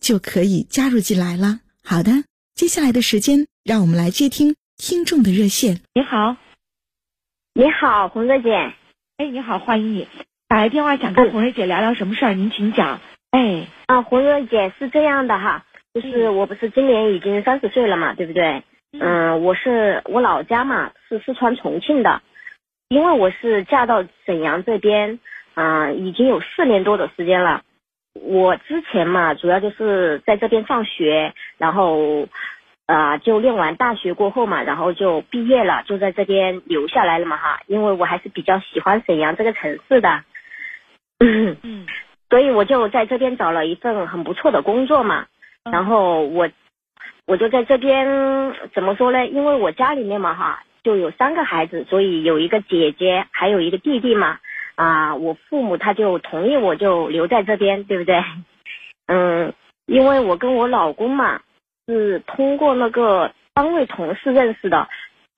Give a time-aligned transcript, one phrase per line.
[0.00, 1.60] 就可以加入进来了。
[1.84, 5.80] 好的，接下来的时间，让我们来接听听众的热线。
[5.94, 6.36] 你好，
[7.54, 8.72] 你好，红瑞姐。
[9.16, 10.06] 哎，你好，欢迎你。
[10.46, 12.34] 打来电话想跟红瑞姐聊聊什么事儿？
[12.34, 13.00] 您请讲。
[13.30, 18.62] 哎，啊，红瑞姐是这样的哈，就是我不是今年已经三十岁了嘛，对不对？
[18.92, 22.22] 嗯，我是我老家嘛，是四川重庆的，
[22.88, 25.18] 因为我是嫁到沈阳这边，
[25.54, 27.62] 嗯，已经有四年多的时间了。
[28.22, 32.28] 我之前嘛，主要就是在这边上学，然后
[32.86, 37.60] 啊，就念完大学过后嘛，然后就毕业了，就在这边留下来了嘛哈。
[37.66, 40.22] 因为我还是比较喜欢沈阳这个城市的，
[41.20, 41.86] 嗯，
[42.30, 45.26] 所以我就在这边找了一份很不错的工作嘛，
[45.70, 46.48] 然后我。
[47.26, 49.26] 我就在这边怎么说呢？
[49.26, 54.38] 因为我家里面嘛哈，就有三个孩子，所以有一个姐姐，还有一个弟弟嘛。
[54.78, 58.22] 啊，我父母他就同意我就留在这边，对不对？
[59.08, 59.52] 嗯，
[59.86, 61.40] 因为我跟我老公嘛
[61.88, 64.88] 是通过那个单位同事认识的，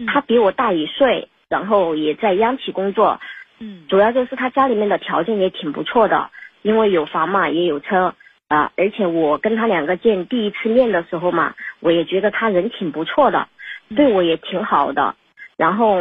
[0.07, 3.19] 他比我大一岁，然后也在央企工作。
[3.61, 6.29] 嗯，主要就是他家里面的条件也挺不错的，
[6.61, 8.15] 因为有房嘛，也有车。
[8.49, 13.49] 啊，而且我跟他两个见第一次面的时候嘛，我也觉得他人挺不错的，
[13.97, 15.15] 对我也挺好的。
[15.57, 15.97] 然后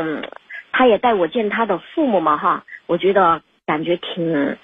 [0.71, 4.57] 他也带我见他的父母嘛，哈，我觉得感觉挺，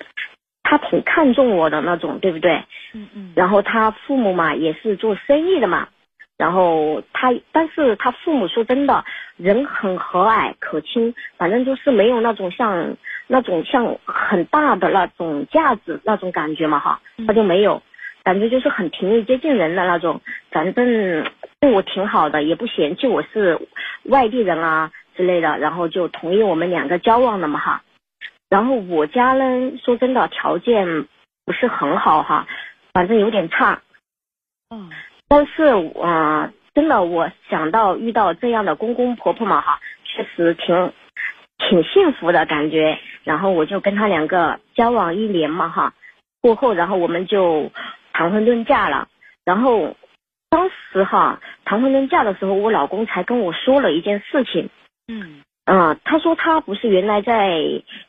[0.64, 2.64] 他挺看重我的那种，对不对？
[2.94, 3.34] 嗯嗯。
[3.36, 5.90] 然后他父母嘛也是做生意的嘛，
[6.38, 9.04] 然后他，但是他父母说真的，
[9.38, 12.98] 人很和蔼可亲，反正就是没有那种像。
[13.28, 17.82] 那种像很大的那种架子那种感觉嘛哈，他就没有，
[18.24, 21.26] 感觉就是很平易接近人的那种，反正
[21.60, 23.60] 对我挺好的，也不嫌弃我是
[24.04, 27.84] 外地人啊之类的，然后就同意我们两个交往了嘛哈。
[28.50, 31.08] 然后我家呢，说真的条件
[31.46, 32.48] 不是很好哈，
[32.94, 33.82] 反正有点差。
[34.70, 34.90] 嗯。
[35.28, 35.64] 但是
[36.02, 40.94] 啊，真的我想到遇到这样的公公婆婆嘛哈，确实挺。
[41.58, 45.94] 挺幸福的感觉，然后我就跟他两个交往一年嘛哈，
[46.42, 47.72] 过后然后我们就
[48.12, 49.08] 谈婚论嫁了，
[49.46, 49.96] 然后
[50.50, 54.70] 当时哈谈婚论嫁的时候，我老公才跟我说了一件事情，
[55.08, 57.60] 嗯嗯，他说他不是原来在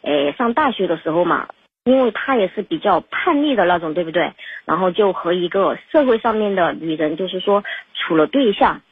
[0.02, 1.48] 诶上大学的时候嘛，
[1.84, 4.32] 因为他也是比较叛逆的那种，对不对？
[4.64, 7.64] 然后就和一个社会上面的女人就是说
[7.94, 8.82] 处了对象，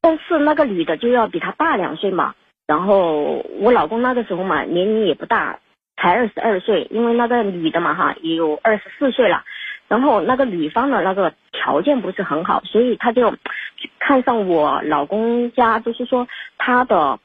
[0.00, 2.34] 但是那个女的就要比他大两岁嘛。
[2.66, 5.58] 然后我老公那个时候嘛，年龄也不大，
[5.96, 6.86] 才二十二岁。
[6.90, 9.44] 因为那个女的嘛哈，也有二十四岁了。
[9.86, 13.34] 然后那个女方的那个条件不是很好，所以他就
[13.98, 16.26] 看上我老公家，就是说
[16.56, 17.18] 他的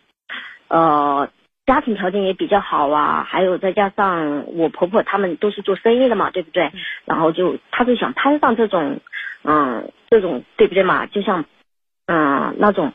[0.69, 1.29] 呃
[1.65, 6.71] 家庭条件也比较好啊，还有再加上我婆婆他们都是做生意的嘛，对不对？
[7.05, 9.01] 然后就他就想攀上这种
[9.43, 11.05] 嗯这种对不对嘛？
[11.05, 11.45] 就像
[12.07, 12.93] 嗯那种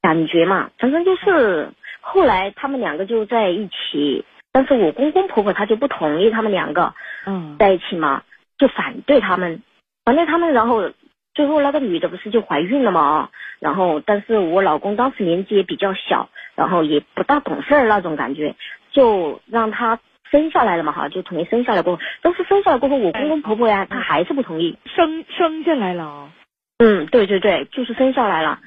[0.00, 1.70] 感觉嘛，反正就是。
[2.00, 6.94] 后来他们两个就在一起，但是我公公婆婆他就不同意他们两个
[7.26, 8.22] 嗯在一起嘛，
[8.56, 9.62] 就反对他们，
[10.06, 10.90] 反对他们，然后
[11.34, 13.28] 最后那个女的不是就怀孕了嘛，
[13.58, 18.56] 然后但是我老公当时年纪也比较小，然后也不大懂事儿那种感觉，
[18.90, 26.32] 就让他生下来了嘛哈，就同意生下来过后，但是生下来过后我公公婆婆呀他还是不同意，生生下来了，
[26.78, 28.58] 嗯对对对，就是生下来了。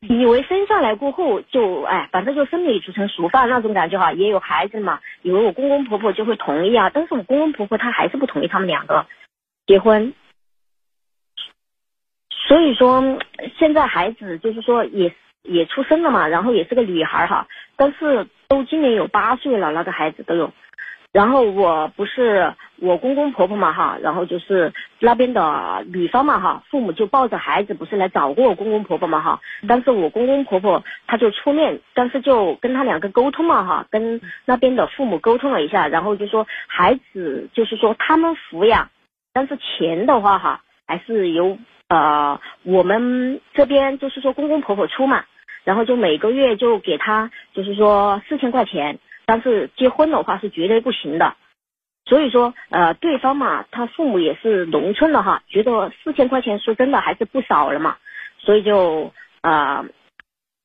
[0.00, 9.06] 以为生下来过后就哎，反正就生米煮成熟饭那种感觉哈，也有孩子嘛，以为我公公婆婆就会同意啊，但是我公公婆婆他还是不同意他们两个
[9.66, 10.14] 结婚，
[12.48, 13.18] 所以说
[13.58, 15.14] 现在孩子就是说也
[15.44, 17.46] 也出生了嘛，然后也是个女孩哈，
[17.76, 20.52] 但是都今年有八岁了，那个孩子都有，
[21.12, 38.88] 然后我不是我公公婆婆嘛哈，然后就是那边的女方嘛哈，父母就抱着孩子不是来找过我公公婆婆嘛哈，但是我公公婆婆他就出面，但是就跟他两个沟通嘛哈，跟那边的父母沟通了一下，然后就说孩子就是说他们抚养，
[39.32, 41.58] 但是钱的话哈，还是由
[41.88, 45.24] 呃我们这边就是说公公婆婆出嘛，
[45.64, 48.98] 然后就每个月就给他就是说四千块钱。
[49.26, 51.34] 但是结婚的话是绝对不行的，
[52.04, 57.96] 所以说呃对方嘛，他父母也是农村的哈，觉得四千块钱说真的还是不少了嘛，
[58.38, 59.86] 所以就呃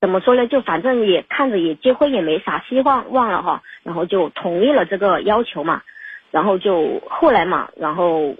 [0.01, 5.81] 怎么说呢，就反正也看着也结婚也没啥希望望了哈，然后就同意了这个要求嘛，
[6.29, 8.35] 然后就后来嘛，然后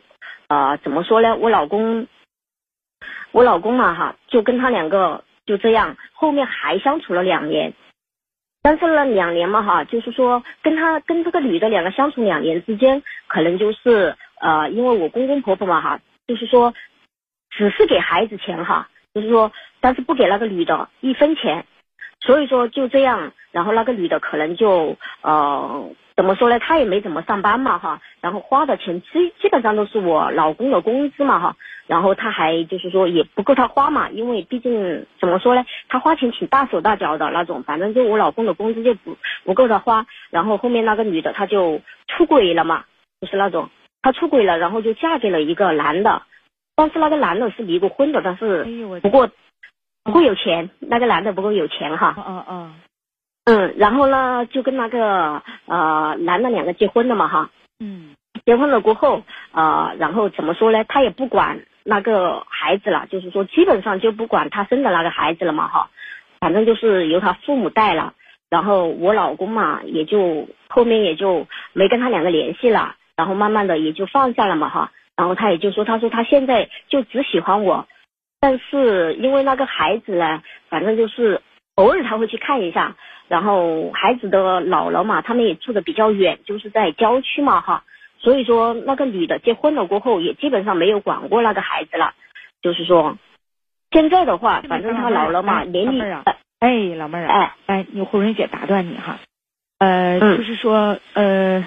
[0.49, 2.07] 呃怎么说呢，我老公
[3.31, 7.73] 我老公嘛哈，就跟他两个就这样，后面还相处了两年。
[8.61, 16.75] 但是呢，两年嘛哈，就是说跟他跟这个女的两个相处两年之间，可能就是呃，因为我公公婆婆嘛哈，就是说
[17.49, 21.65] 只是给孩子钱哈，就是说，但是不给那个女的一分钱，
[22.21, 25.89] 所以说就这样，然后那个女的可能就呃。
[26.19, 26.59] 怎么说呢？
[26.59, 31.55] 他也没怎么上班嘛，哈，然后花的钱基基本上都是我老公的工资嘛，哈，
[31.87, 42.83] 然后他还就是说也不够他花嘛，因为毕竟怎么说呢，他花钱挺大手大脚的那种，反正就我老公的工资就不不够他花，然后后面那个女的她就出轨了嘛，
[43.21, 43.69] 就是那种
[44.01, 46.23] 她出轨了，然后就嫁给了一个男的，
[46.75, 48.65] 但是那个男的是离过婚的，但是
[49.01, 49.29] 不过
[50.03, 52.73] 不够有钱，那个男的不够有钱哈，嗯嗯。
[53.49, 57.49] 嗯，然后呢，就跟那个呃男的两个结婚了嘛哈，
[57.79, 58.13] 嗯，
[58.45, 59.23] 结婚了过后，
[59.53, 60.83] 呃，然后怎么说呢？
[60.83, 65.89] 他也不管那个孩子了，就是说基本上就不管他生的那个孩子了嘛哈，
[66.39, 68.13] 反正就是由他父母带了。
[68.51, 74.91] 然后我老公嘛，也就后面也就没跟他两个联系了，然后慢慢的也就放下了嘛哈。
[75.15, 77.87] 然后他也就说，他说他现在就只喜欢我，
[78.39, 81.41] 但是因为那个孩子呢，反正就是
[81.73, 82.95] 偶尔他会去看一下。
[83.29, 87.83] 然后孩子的姥姥嘛，他们也住的比较远，就是在郊区嘛哈，
[88.17, 92.15] 所以说那个女的结婚了过后，也基本上没有管过那个孩子了。
[92.63, 93.19] 就是说，
[93.91, 96.01] 现在的话，反正他姥姥嘛，年龄
[96.57, 99.19] 哎，老妹儿啊，哎，哎，你胡润姐打断你哈，
[99.77, 101.63] 呃，就是说呃，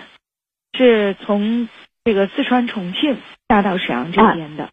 [0.77, 1.69] 是从
[2.03, 3.17] 这个四川重庆
[3.47, 4.71] 嫁到沈阳这边的，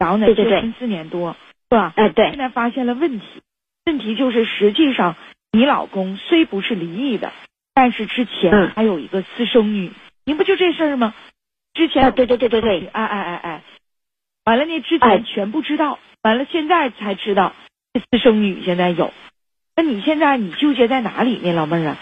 [0.00, 1.36] 然后呢结婚四年多，
[1.70, 1.92] 是吧？
[1.94, 2.30] 哎，对。
[2.30, 3.26] 现在发现了问题，
[3.86, 5.14] 问题就是实际上。
[5.54, 7.32] 你老公虽不是离异的，
[7.74, 9.92] 但是之前还有一个私生女，
[10.24, 11.14] 您不就这事儿吗？
[11.74, 13.62] 之前对对对对对，哎哎哎哎，
[14.44, 17.54] 完了呢，之前全不知道，完了现在才知道
[17.92, 19.12] 这私生女现在有，
[19.76, 21.98] 那你现在你纠结在哪里呢，老妹儿啊？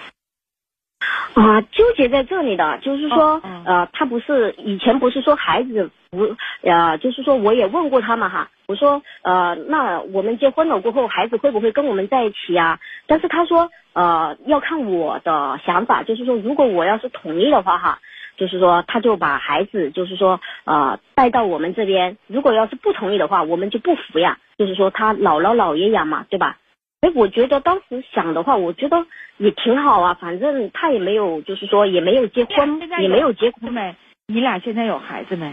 [1.35, 12.79] 啊，纠结在这里的，就是说，呃，他不是以前不是说孩子不，呃，就是说我也问过他嘛哈，我说，呃，那我们结婚了过后，孩子会不会跟我们在一起啊？
[13.07, 17.99] 但是他说，呃，要看我的想法，就是说，如果我要是同意的话哈，
[18.37, 26.59] 就是说他就把孩子，就是说，呃，带到我们这边；如果要是不同意的话，我们就不抚养，就是说他姥姥姥爷养嘛，对吧？
[27.03, 29.05] 哎，我觉得当时想的话，我觉得
[29.37, 30.15] 也挺好啊。
[30.15, 33.97] 反正他也没有，就是说也没有结婚，也没有结婚没。
[34.29, 35.53] 你俩现在有孩子没？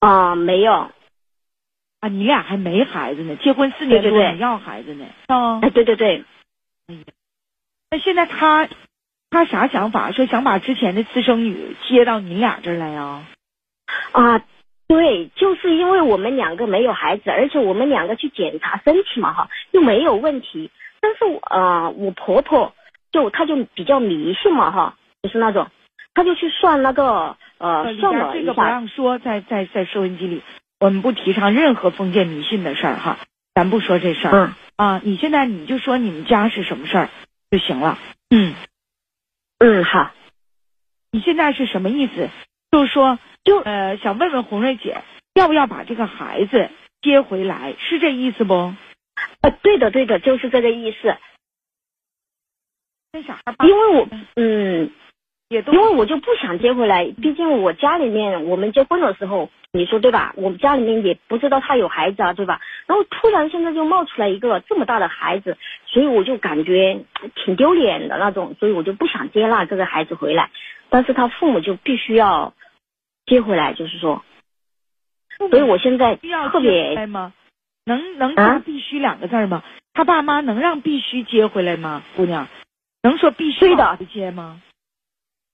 [0.00, 0.90] 啊，没有。
[2.00, 5.04] 啊，你俩还没孩子呢，结婚四年多，你要孩子呢？
[5.28, 6.24] 哦，哎，对对对。
[6.86, 7.02] 哎呀，
[7.90, 8.70] 那现在他
[9.28, 10.12] 他啥想法？
[10.12, 13.26] 说想把之前的私生女接到你俩这儿来呀？
[14.12, 14.42] 啊。
[14.88, 20.70] 对，就是因为我们两个没有孩子，而且我们两个去检查身体嘛，哈，又没有问题。
[21.00, 22.74] 但是呃，我婆婆
[23.10, 25.68] 就她就比较迷信嘛，哈，就是那种，
[26.12, 30.42] 她就去算那个呃，算了这个不让说，在在在收音机里，
[30.78, 33.18] 我们不提倡任何封建迷信的事儿哈，
[33.54, 34.32] 咱不说这事儿。
[34.34, 34.54] 嗯。
[34.76, 37.08] 啊，你现在你就说你们家是什么事儿
[37.50, 37.98] 就行了。
[38.28, 38.54] 嗯。
[39.58, 40.10] 嗯，好。
[41.10, 42.28] 你现在是什么意思？
[42.70, 43.18] 就是说。
[43.44, 45.02] 就呃，想问问红瑞姐，
[45.34, 46.70] 要不要把这个孩子
[47.00, 47.74] 接回来？
[47.78, 48.54] 是这意思不？
[49.40, 51.16] 呃，对的，对的，就是这个意思。
[53.12, 53.40] 为啥？
[53.66, 54.90] 因为我嗯，
[55.48, 60.32] 也因为我就不想接回来，毕竟我家里面我们结婚的时候，你说对吧？
[60.36, 62.60] 我们家里面也不知道他有孩子啊，对吧？
[62.86, 70.50] 然后突然现在就冒出来一个这么大的孩子，所以我就感觉挺丢脸的那种，所以我就不想接纳这个孩子回来。
[70.88, 72.54] 但是他父母就必须要。
[73.26, 74.22] 接回来就是说，
[75.50, 77.32] 所以我现在特别吗？
[77.84, 79.62] 能能说必须两个字吗？
[79.94, 82.02] 他爸妈能让必须接回来吗？
[82.16, 82.48] 姑娘，
[83.02, 84.62] 能说必须的接吗？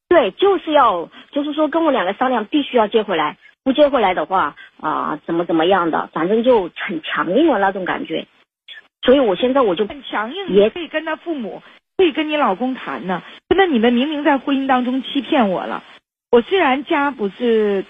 [0.08, 8.26] 对，就是要，就是说跟我两个商量，必须要接回来，不接回来的话啊、怎么怎么样的，反正就很强硬的那种感觉。
[9.02, 11.62] 所以我现在我就很强硬，也可以跟他父母，
[11.96, 13.22] 可以跟你老公谈呢。
[13.54, 15.82] 那你们明明在婚姻当中欺骗我了。
[16.30, 17.84] 我虽然家不是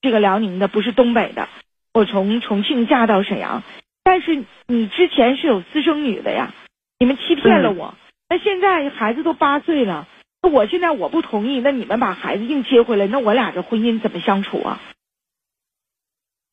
[0.00, 1.48] 这个辽宁的，不是东北的，
[1.94, 3.62] 我从重庆嫁到沈阳，
[4.02, 6.52] 但是你之前是有私生女的呀，
[6.98, 7.94] 你们欺骗了我。
[8.28, 10.08] 那现在孩子都八岁了，
[10.42, 14.80] 那我现在我不同意，那你们把孩子硬接回来，那我俩这婚姻怎么相处啊？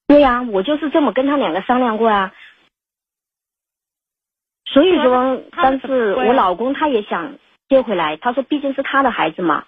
[0.05, 2.33] 对呀、我就是这么跟他两个商量过啊。
[4.65, 9.65] 所以说，但是我老公他也想接回来，他说毕竟是他的孩子嘛。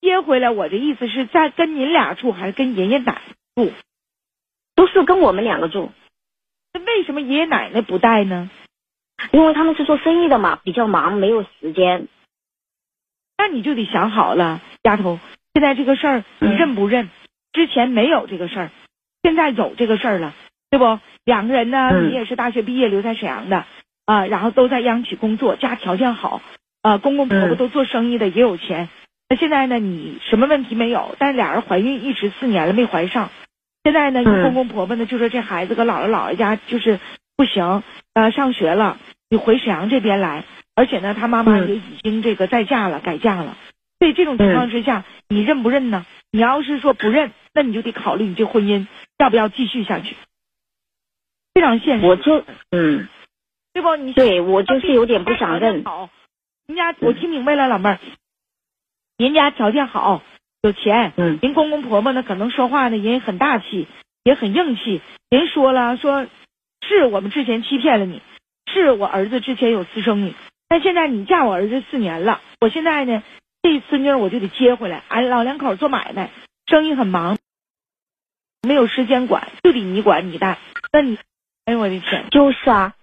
[0.00, 3.22] 接回来，我的意思是在跟您俩住，还是跟爷爷奶奶
[3.54, 3.72] 住？
[4.74, 5.90] 都是跟我们两个住，
[6.72, 8.50] 那为什么爷爷奶奶不带呢？
[9.32, 12.06] 因为他们是做生意的嘛，比较忙，没有时间。
[13.36, 15.18] 那你就得想好了，丫头，
[15.52, 17.08] 现在这个事儿你嗯认不认？
[17.52, 18.70] 之前没有这个事儿，
[19.22, 20.34] 现在有这个事儿了，
[20.70, 21.00] 对不？
[21.24, 23.66] 两个人呢，嗯你也是大学毕业留在沈阳的
[24.04, 26.40] 啊、然后都在央企工作，家条件好，
[26.80, 28.88] 啊、公公婆婆嗯都做生意的，也有钱。
[29.28, 31.14] 那现在呢，你什么问题没有？
[31.18, 33.30] 但是俩人怀孕一直四年了没怀上，
[33.84, 36.98] 现在呢，你嗯公公婆婆呢就说这孩子搁姥姥姥爷家就是
[37.36, 37.82] 不行，
[38.14, 40.44] 呃，上学了，你回沈阳这边来，
[40.74, 43.56] 而且呢，他妈妈嗯也已经这个再嫁了，改嫁了。
[43.98, 46.06] 所以这种情况之下，你认不认呢？
[46.30, 48.86] 你要是说不认，那你就得考虑你这婚姻
[49.18, 50.14] 要不要继续下去，
[51.52, 53.08] 非常现实，我就嗯，
[53.72, 53.96] 对不？
[53.96, 55.84] 你对我就是有点不想认。
[55.84, 56.08] 好，
[56.66, 57.98] 人家我听明白了，老妹儿，
[59.18, 60.22] 人家条件好，
[60.62, 63.88] 有钱，嗯人公公婆婆呢可能说话呢人也很大气，
[64.22, 65.02] 也很硬气。
[65.28, 66.26] 人说了说，
[66.86, 68.22] 是我们之前欺骗了你，
[68.72, 70.34] 是我儿子之前有私生女，
[70.68, 73.24] 但现在你嫁我儿子四年了，我现在呢
[73.60, 75.02] 这孙女我就得接回来。
[75.08, 76.30] 俺老两口做买卖，
[76.66, 77.38] 生意很忙，
[78.62, 80.58] 没有时间管，就得你管你带。
[80.92, 81.18] 那你，
[81.64, 82.30] 哎呦我的天！
[82.30, 82.94] 就是啊。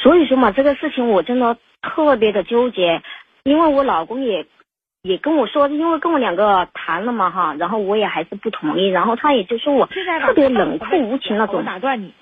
[0.00, 3.02] 所以说嘛，这个事情我真的特别的纠结，
[3.44, 4.46] 因为我老公也
[5.02, 11.64] 也跟我说，因为跟我两个谈了嘛哈，然后我也还是不同意，然后他也就说我现在吧特别冷酷无情那我种。
[11.64, 12.12] 打断你，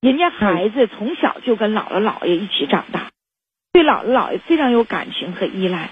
[0.00, 3.10] 人家孩子从小就跟姥姥姥爷一起长大，
[3.72, 5.90] 对姥姥姥爷非常有感情和依赖。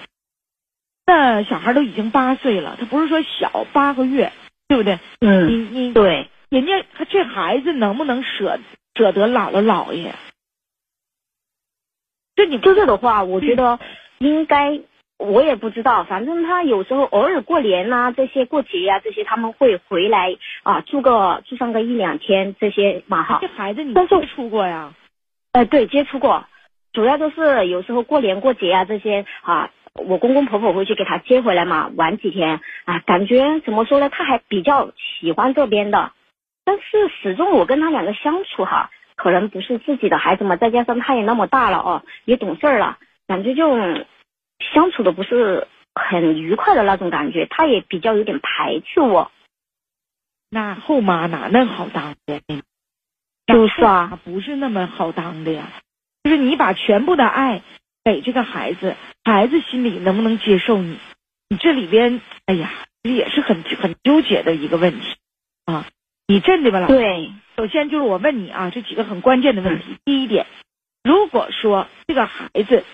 [1.06, 4.32] 那小孩都已经八岁了，他不是说小八个月，
[4.68, 4.98] 对不对？
[5.20, 8.60] 嗯你嗯，你对，人家这孩子能不能舍
[8.94, 10.14] 舍得姥姥姥爷？
[12.40, 13.78] 这你这个的话，我觉得
[14.18, 14.80] 应该。
[15.18, 23.48] 我也不知道，反正他有时候偶尔过年呐、这些过节呀、这些他们会回来啊，住个住上个一两天，这些嘛哈这。
[23.48, 24.94] 孩子你接触过呀？
[25.52, 26.46] 呃，对，接触过，
[26.94, 36.12] 主要都是有时候过年过节啊这些啊，我公公婆婆会去给他接回来嘛，玩几天啊，感觉怎么说呢，他还比较喜欢这边的，
[36.64, 38.88] 但是始终我跟他两个相处哈，
[39.22, 42.96] 可能不是自己的孩子嘛，再加上他也那么大了哦，也懂事儿了，
[43.26, 44.06] 感觉就嗯
[44.72, 49.30] 相处的不是很愉快的那种感觉，他也比较有点排斥我，
[50.48, 52.40] 那后妈哪那好当的？
[53.46, 55.68] 就是啊，不是那么好当的呀。
[56.24, 57.62] 就是你把全部的爱
[58.02, 60.98] 给这个孩子，孩子心里能不能接受你？
[61.50, 62.70] 你这里边，哎呀，
[63.02, 65.16] 这也是很很纠结的一个问题
[65.66, 65.86] 啊。
[66.30, 66.94] 你镇的吧，老师？
[66.94, 69.96] 对，首先就是我问你啊，这几个很关键的问题。
[70.04, 70.46] 第一点，
[71.02, 72.84] 如果说这个孩子，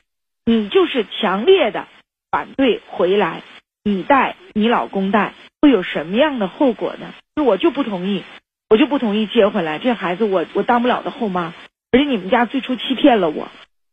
[0.46, 1.86] 你就是强烈的
[2.30, 3.42] 反对回来，
[3.84, 7.12] 你带你老公带，会有什么样的后果呢？
[7.34, 8.22] 就我就不同意，
[8.70, 11.52] 我就不同意接回来这孩子我，我当不了的后妈。
[11.92, 13.50] 而且你们家最初欺骗了我，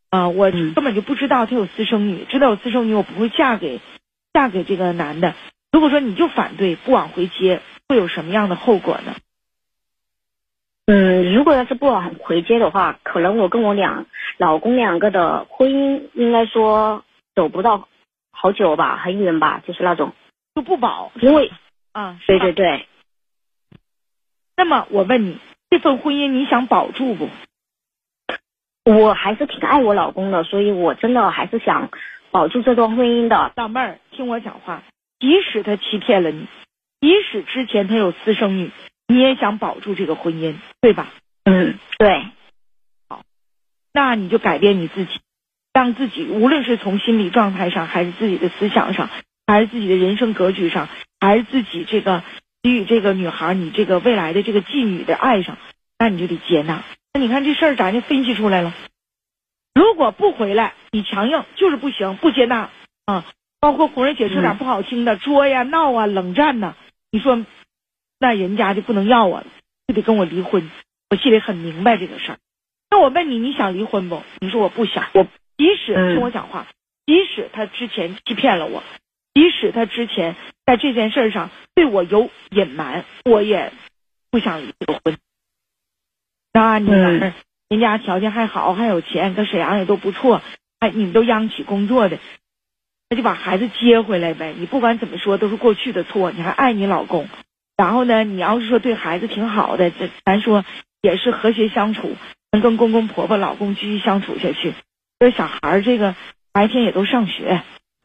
[0.10, 3.82] 啊、我嗯根本就不知道他有私生女，知道有私生女我不会嫁给
[4.32, 5.36] 嫁给这个男的。
[5.70, 7.60] 如果说你就反对不往回接，
[7.90, 9.18] 会有什么样的后果呢？
[10.86, 14.06] 嗯，如果要是不往回接的话，可能我跟我两
[14.38, 17.88] 老公两个的婚姻应该说走不到
[18.32, 20.14] 好久吧，很远吧，就是那种，
[20.54, 21.52] 就不保，因为
[21.94, 22.86] 啊，对对对，
[24.58, 25.38] 那么我问你，
[25.70, 27.30] 这份婚姻你想保住不？
[28.84, 31.90] 我还是挺爱我老公的，所以我真的还是想
[32.32, 33.54] 保住这段婚姻的。
[33.56, 34.84] 老妹儿，听我讲话，
[35.20, 36.46] 即使他欺骗了你，
[37.00, 38.72] 即使之前他有私生女，
[39.08, 41.14] 你也想保住这个婚姻，对吧？
[41.44, 42.26] 嗯，对，
[43.10, 43.22] 好
[43.94, 45.20] 那你就改变你自己，
[45.74, 49.10] 让自己无论是从心理状态上，还是自己的思想上，
[49.46, 50.88] 还是自己的人生格局上，
[51.20, 52.24] 还是自己这个
[52.62, 55.58] 给予这个女孩你这个未来的这个妓女的爱上，
[56.00, 56.84] 那你就得接纳。
[57.14, 58.74] 那你看这事儿咱就分析出来了，
[59.76, 62.70] 如果不回来，你强硬就是不行，不接纳
[63.06, 63.26] 啊。
[63.60, 66.76] 包括红瑞姐说点不好听的，作呀、闹啊、冷战呐，
[67.12, 67.46] 你说
[68.24, 69.48] 那人家就不能要我了，
[69.86, 70.72] 就得跟我离婚。
[71.10, 72.38] 我心里很明白这个事儿。
[72.90, 74.24] 那我问你，你想离婚不？
[74.40, 75.10] 你说我不想。
[75.14, 75.26] 我
[75.58, 76.68] 即使听我讲话，
[77.06, 78.82] 即使他之前欺骗了我，
[79.34, 83.74] 即使他之前在这件事上对我有隐瞒，我也
[84.32, 85.18] 不想离这个婚。
[86.54, 87.34] 那你儿
[87.68, 90.42] 人家条件还好，还有钱，搁沈阳也都不错，
[90.80, 92.20] 还你们都央企工作的。
[93.10, 94.54] 那就把孩子接回来呗。
[94.58, 97.28] 你不管怎么说都是过去的错，你还爱你老公。
[97.76, 100.64] 然后呢，你要是说对孩子挺好的，这咱说
[101.02, 102.16] 也是和谐相处，
[102.52, 104.74] 能跟公公婆婆、老公继续相处下去。
[105.20, 106.16] 这小孩这个
[106.52, 107.62] 白天也都上学，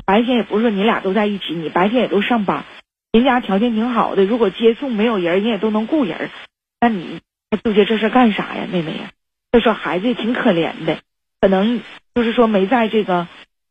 [0.06, 2.64] 白天也不是说你俩都在一起，你白天也都上班。
[3.12, 6.30] 人家条件挺好的，如果接送没有人，人也都能雇人。
[6.80, 7.20] 那你
[7.50, 9.10] 还纠结这事干啥呀，妹妹呀？
[9.52, 10.98] 再说孩子也挺可怜的，
[11.40, 11.80] 可能
[12.14, 13.28] 就是说没在这个。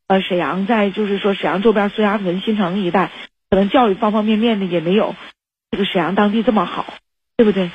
[0.08, 3.10] 呃，沈阳在就是说沈阳周边苏家屯新城一带，
[3.50, 5.14] 可能教育方方面面的也没有
[5.70, 6.94] 这个沈阳当地这么好，
[7.36, 7.70] 对不对？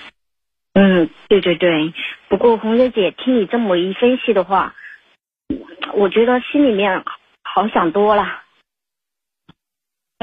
[0.74, 1.94] 嗯，对对对。
[2.30, 4.76] 不过红姐姐听你这么一分析的话，
[5.94, 7.04] 我觉得心里面
[7.44, 8.42] 好想多了。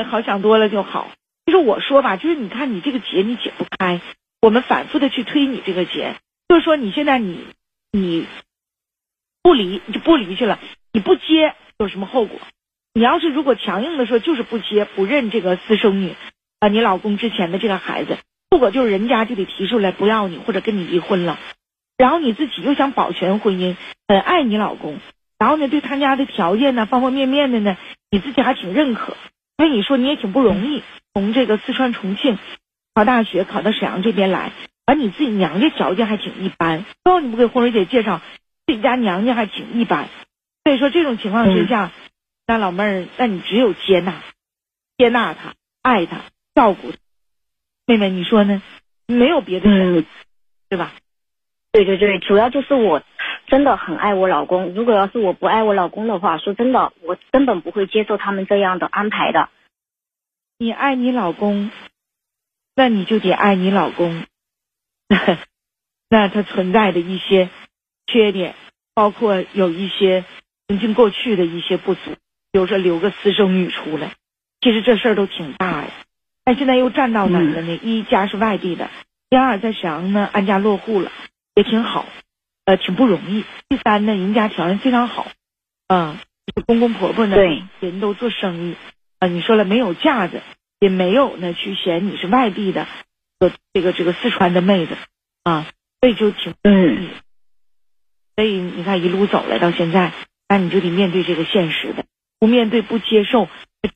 [0.08, 1.10] 好想多了就好。
[1.46, 4.00] 就是我说吧，就是你看你这个结你解不开，
[4.40, 6.16] 我们反复的去推你这个结，
[6.48, 7.46] 就是说你现在你
[7.92, 8.26] 你
[9.42, 10.58] 不离你就不离去了，
[10.92, 11.54] 你不接。
[11.78, 12.38] 有什么后果？
[12.92, 16.14] 你要是如果强硬的说就是不接不认这个私生女
[16.60, 18.18] 啊，你老公之前的这个孩子，
[18.50, 21.38] 后果就是人家就得提出来不要你或者跟你离婚了。
[21.96, 23.76] 然后你自己又想保全婚姻，
[24.06, 25.00] 很爱你老公，
[25.38, 27.76] 然后呢对他家的条件呢方方面面的呢，
[28.10, 29.16] 你自己还挺认可。
[29.56, 32.38] 所以你说你也挺不容易，从这个四川重庆
[32.94, 34.52] 考大学考到沈阳这边来，
[34.86, 36.84] 而你自己娘家条件还挺一般。
[37.04, 38.22] 最后你不给红蕊姐介绍，
[38.66, 40.08] 自己家娘家还挺一般。
[40.64, 41.90] 所以说这种情况之下，
[42.46, 44.22] 那老妹儿，那你只有接纳，
[44.96, 46.22] 接纳他，爱他，
[46.54, 46.92] 照顾。
[47.86, 48.62] 妹妹，你说呢？
[49.06, 50.06] 没有别的嗯，
[50.68, 50.92] 对吧？
[51.72, 53.02] 对对对，主要就是我
[53.46, 54.74] 真的很爱我老公。
[54.74, 59.48] 如果要是我不爱我老公的话，说真的，我根本不会接受他们这样的安排的。
[60.58, 61.70] 你爱你老公，
[62.74, 64.24] 那你就得爱你老公。
[66.08, 67.48] 那他存在的一些
[68.06, 68.54] 缺点，
[68.94, 70.24] 包括有一些。
[70.68, 72.14] 曾经过去的一些不足，
[72.52, 74.14] 比如说留个私生女出来，
[74.60, 75.69] 其实这事儿都挺大呀。
[76.50, 77.78] 但现在又站到哪了呢？
[77.80, 78.90] 一家是外地的，
[79.28, 81.12] 第二在沈阳呢安家落户了，
[81.54, 82.06] 也挺好，
[82.64, 83.44] 呃，挺不容易。
[83.68, 85.28] 第三呢，人家条件非常好，
[85.86, 86.18] 嗯，
[86.66, 88.74] 公公婆婆呢，对，人都做生意，
[89.20, 90.42] 啊，你说了没有架子，
[90.80, 92.88] 也没有呢去嫌你是外地的，
[93.38, 94.96] 和这个这个四川的妹子，
[95.44, 95.68] 啊，
[96.00, 97.10] 所以就挺嗯，
[98.34, 100.12] 所以你看一路走来到现在。
[100.48, 102.04] 那你就得面对这个现实的，
[102.40, 103.46] 不面对不接受，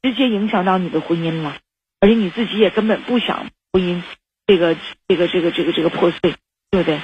[0.03, 1.57] 直接影响到你的婚姻了，
[2.05, 4.03] 而且你自己也根本不想婚姻
[4.47, 4.77] 这个
[5.09, 6.35] 这个这个这个这个破碎，
[6.71, 7.01] 对不对？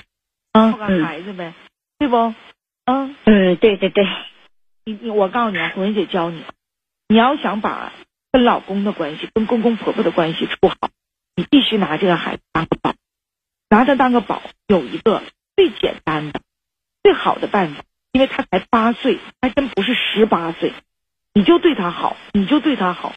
[0.52, 1.54] 啊，个孩子呗，
[1.98, 2.34] 对不？
[2.84, 4.06] 嗯嗯，对对对，
[4.84, 6.44] 你你我告诉你啊，红云姐教你，
[7.08, 7.94] 你要想把
[8.30, 10.76] 跟老公的关系、跟公公婆婆的关系处好，
[11.34, 12.94] 你必须拿这个孩子当个宝，
[13.70, 15.22] 拿他当个宝，有一个
[15.56, 16.42] 最简单的、
[17.02, 17.84] 最好的办法。
[18.12, 20.72] 因为他才八岁，还真不是十八岁，
[21.32, 23.14] 你就对他好，你就对他好。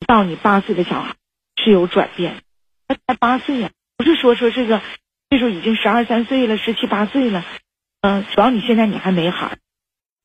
[0.00, 1.14] 我告诉你，八岁的小孩
[1.56, 2.42] 是有转变，
[2.86, 4.80] 他才八岁呀，不是说说这个，
[5.30, 7.44] 这时候已经十二三岁了，十七八岁了。
[8.00, 9.58] 嗯，主要你现在你还没孩，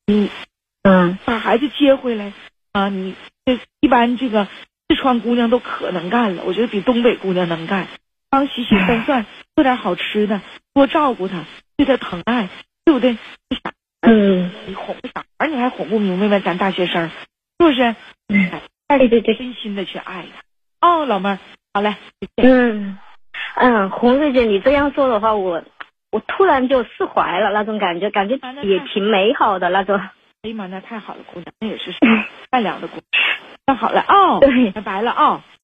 [0.05, 0.29] 你
[0.83, 2.33] 嗯把孩子接回来
[2.71, 4.47] 啊，你这一般这个
[4.87, 7.87] 四川姑娘都可能干了，我觉得比东北姑娘能干，
[8.29, 10.41] 帮洗洗涮涮，做点好吃的，
[10.73, 11.45] 多照顾他，
[11.77, 12.49] 对他疼爱。
[12.85, 13.17] 对不对？
[14.01, 16.39] 嗯，你哄小孩，你还哄不明白吗？
[16.43, 17.15] 咱大学生，是
[17.59, 17.95] 不是？
[18.27, 18.51] 嗯，
[18.97, 20.25] 对对对，真心的去爱
[20.81, 20.87] 他。
[20.87, 21.39] 哦，老妹儿，
[21.73, 21.95] 好嘞。
[22.37, 22.97] 嗯
[23.55, 25.63] 嗯，红瑞姐，你这样说的话，我
[26.11, 29.97] 我突然就释怀了，那种感觉，感觉也挺美好的那种。
[29.97, 31.93] 哎呀妈，那太好了，姑娘，那也是
[32.51, 33.03] 善良的姑娘。
[33.65, 35.43] 那好了哦，对，拜拜了啊。